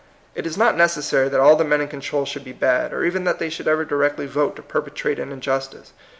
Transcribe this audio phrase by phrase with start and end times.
[0.33, 3.23] It is not necessary that all the men in control should be bad, or even
[3.25, 5.93] that they should ever directly vote to perpetrate an injustice.